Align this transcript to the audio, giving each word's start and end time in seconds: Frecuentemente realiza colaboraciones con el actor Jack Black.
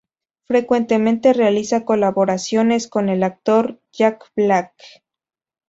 Frecuentemente 0.45 1.31
realiza 1.31 1.85
colaboraciones 1.85 2.87
con 2.87 3.07
el 3.07 3.21
actor 3.21 3.79
Jack 3.91 4.31
Black. 4.35 4.73